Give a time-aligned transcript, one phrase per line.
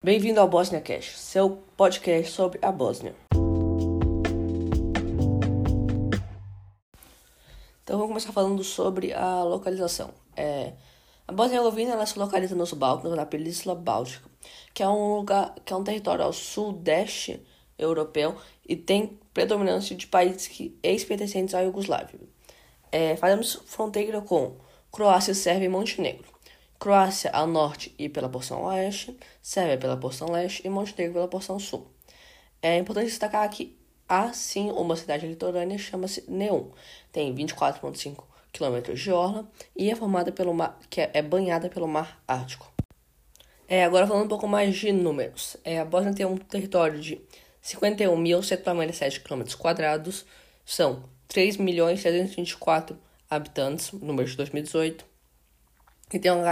[0.00, 3.16] Bem-vindo ao Bosnia Cash, seu podcast sobre a Bósnia.
[7.82, 10.14] Então vamos começar falando sobre a localização.
[10.36, 10.74] É,
[11.26, 14.30] a Bósnia-Herzegovina se localiza nos Balcãs, na Península Báltica,
[14.72, 17.44] que é um lugar, que é um território ao sudeste
[17.76, 18.36] europeu
[18.68, 22.20] e tem predominância de países que ex-pertencentes à Iugoslávia.
[22.92, 24.58] É, fazemos fronteira com
[24.92, 26.37] Croácia, Sérvia e Montenegro.
[26.78, 31.58] Croácia ao norte e pela porção oeste, Sérvia pela porção leste e Montenegro pela porção
[31.58, 31.90] sul.
[32.62, 33.76] É importante destacar que
[34.08, 36.70] há sim uma cidade litorânea, chama-se Neum.
[37.10, 42.22] Tem 24,5 km de orla e é formada pelo mar, que é, banhada pelo mar
[42.28, 42.72] Ártico.
[43.66, 45.56] É, agora falando um pouco mais de números.
[45.64, 47.20] É, a Bósnia tem um território de
[47.60, 49.42] 51.197 km
[50.64, 52.96] são 3.324
[53.28, 55.17] habitantes, número de 2018
[56.12, 56.42] e tem um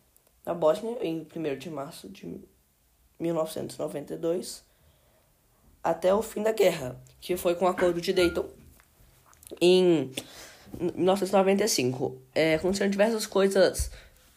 [0.43, 2.41] da Bósnia em 1 de março de
[3.19, 4.63] 1992
[5.83, 8.47] até o fim da guerra, que foi com o Acordo de Dayton
[9.59, 10.11] em
[10.79, 12.21] 1995.
[12.33, 13.91] É, aconteceram diversas coisas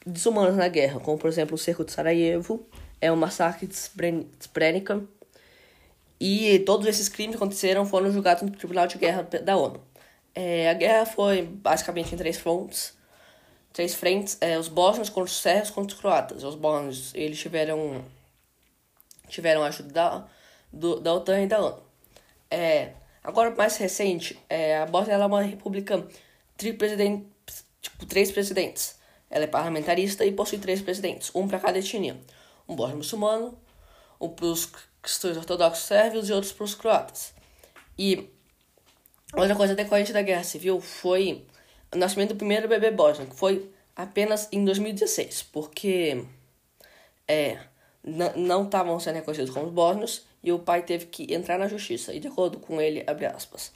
[0.07, 2.67] desumanas na guerra, como por exemplo o cerco de Sarajevo,
[3.01, 5.03] é o massacre de Srebrenica,
[6.19, 9.81] e todos esses crimes que aconteceram foram julgados no Tribunal de Guerra da ONU.
[10.35, 12.94] É, a guerra foi basicamente em três frontes
[13.75, 16.45] três frentes, é, os bósnios contra os sérvios contra os croatas.
[16.45, 18.03] Os bósnios, eles tiveram
[19.29, 20.29] tiveram ajuda da,
[20.73, 21.83] do, da OTAN e da ONU.
[22.49, 22.93] É,
[23.23, 26.07] agora, mais recente, é, a Bósnia é uma república
[26.57, 28.97] tipo, três presidentes.
[29.29, 32.17] Ela é parlamentarista e possui três presidentes, um para cada etnia.
[32.69, 33.59] Um bósnio muçulmano,
[34.21, 34.71] um para os
[35.03, 37.35] cristãos ortodoxos sérvios e outros para os croatas.
[37.99, 38.31] E
[39.35, 41.45] outra coisa decorrente da Guerra Civil foi
[41.95, 46.25] o nascimento do primeiro bebê bósnio, que foi apenas em 2016, porque
[47.29, 47.59] é,
[48.03, 52.13] não estavam sendo reconhecidos como bósnios e o pai teve que entrar na justiça.
[52.13, 53.73] E de acordo com ele, abre aspas,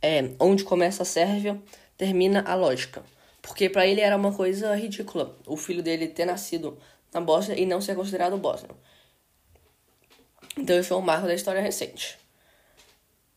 [0.00, 1.60] é, onde começa a Sérvia,
[1.96, 3.02] termina a lógica.
[3.40, 6.78] Porque para ele era uma coisa ridícula o filho dele ter nascido
[7.12, 8.76] na Bósnia e não ser considerado bósnio.
[10.56, 12.18] Então isso foi um marco da história recente.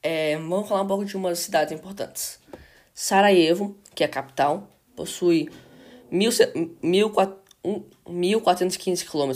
[0.03, 2.39] É, vamos falar um pouco de umas cidades importantes.
[2.93, 5.49] Sarajevo, que é a capital, possui
[6.11, 9.31] 1.415 km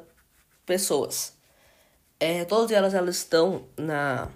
[0.66, 1.34] pessoas.
[2.20, 4.28] É, todas elas, elas estão na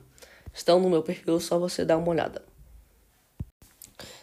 [0.54, 2.44] estão no meu perfil, só você dar uma olhada.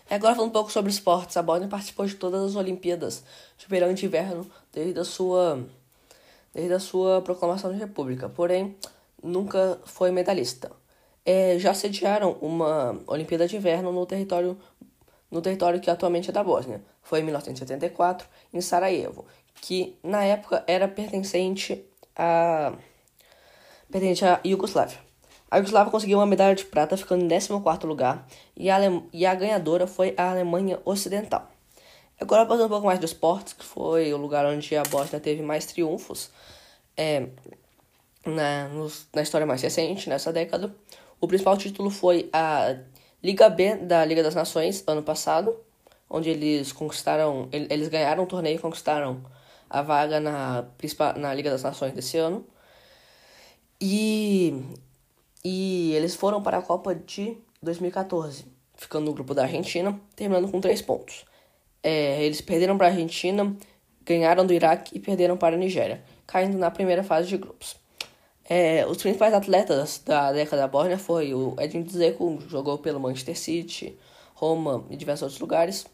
[0.08, 3.24] Agora falando um pouco sobre esportes, a Bósnia participou de todas as Olimpíadas
[3.58, 5.60] de verão e de inverno desde a sua
[6.54, 8.76] desde a sua proclamação de república, porém
[9.20, 10.70] nunca foi medalhista.
[11.24, 14.56] É, já sediaram uma Olimpíada de Inverno no território,
[15.30, 16.82] no território que atualmente é da Bósnia.
[17.02, 19.26] Foi em 1974, em Sarajevo,
[19.60, 21.84] que na época era pertencente
[22.16, 22.72] a,
[23.90, 24.98] pertencente à Iugoslávia.
[25.50, 28.78] A Iugoslávia conseguiu uma medalha de prata, ficando em 14 lugar, e a,
[29.12, 31.50] e a ganhadora foi a Alemanha Ocidental.
[32.20, 35.42] Agora, passando um pouco mais dos esportes, que foi o lugar onde a Bósnia teve
[35.42, 36.30] mais triunfos
[36.96, 37.28] é,
[38.26, 40.74] na, nos, na história mais recente, nessa década.
[41.18, 42.76] O principal título foi a
[43.22, 45.58] Liga B da Liga das Nações, ano passado,
[46.08, 49.22] onde eles conquistaram, eles ganharam o torneio e conquistaram
[49.68, 50.64] a vaga na,
[51.16, 52.46] na Liga das Nações desse ano.
[53.80, 54.54] E
[55.42, 58.44] e eles foram para a Copa de 2014,
[58.74, 61.24] ficando no grupo da Argentina, terminando com três pontos.
[61.82, 63.56] É, eles perderam para a Argentina,
[64.04, 67.74] ganharam do Iraque e perderam para a Nigéria, caindo na primeira fase de grupos.
[68.52, 73.38] É, os principais atletas da década da Bósnia foi o Edin Dzeko, jogou pelo Manchester
[73.38, 73.96] City,
[74.34, 75.86] Roma e diversos outros lugares.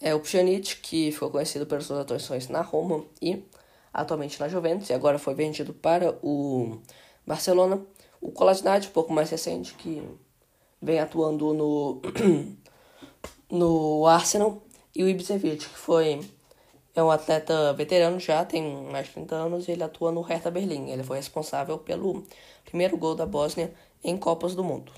[0.00, 3.42] É o Pjanic, que ficou conhecido pelas suas atuações na Roma e
[3.92, 6.78] atualmente na Juventus, e agora foi vendido para o
[7.26, 7.84] Barcelona.
[8.20, 10.00] O Kolasinac, um pouco mais recente, que
[10.80, 12.00] vem atuando no,
[13.50, 14.62] no Arsenal.
[14.94, 16.20] E o Ibisevic, que foi
[16.96, 20.50] é um atleta veterano já, tem mais de 30 anos, e ele atua no Hertha
[20.50, 20.90] Berlim.
[20.90, 22.24] Ele foi responsável pelo
[22.64, 23.72] primeiro gol da Bósnia
[24.02, 24.90] em Copas do Mundo.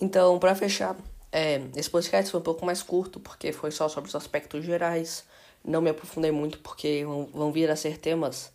[0.00, 0.96] Então, para fechar,
[1.32, 5.24] é, esse podcast foi um pouco mais curto, porque foi só sobre os aspectos gerais.
[5.64, 8.52] Não me aprofundei muito, porque vão, vir a ser temas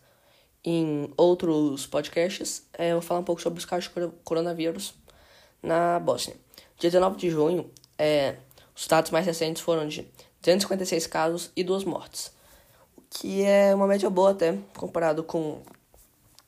[0.64, 4.94] em outros podcasts, é, eu vou falar um pouco sobre os casos de coronavírus
[5.62, 6.36] na Bósnia.
[6.78, 8.36] Dia 19 de junho, é,
[8.74, 10.08] os dados mais recentes foram de
[10.40, 12.32] 256 casos e duas mortes,
[12.96, 15.62] o que é uma média boa até, comparado com,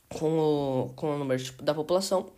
[0.09, 2.31] com, o, com o número da população.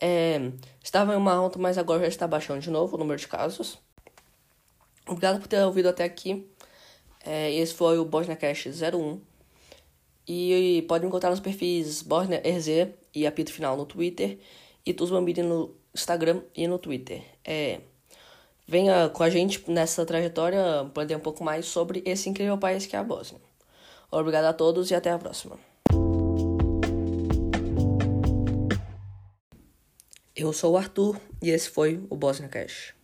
[0.00, 0.50] É,
[0.82, 3.78] estava em uma alta, mas agora já está baixando de novo o número de casos.
[5.06, 6.48] Obrigado por ter ouvido até aqui.
[7.24, 9.20] É, esse foi o Bosnia Cash 01.
[10.26, 14.38] E pode me encontrar nos perfis Borner RZ e Apito Final no Twitter
[14.84, 17.22] e Bambini no Instagram e no Twitter.
[17.44, 17.80] É,
[18.66, 22.96] venha com a gente nessa trajetória aprender um pouco mais sobre esse incrível país que
[22.96, 23.40] é a Bósnia.
[24.10, 25.58] Obrigado a todos e até a próxima.
[30.36, 32.94] Eu sou o Arthur e esse foi o Bosnia Cash.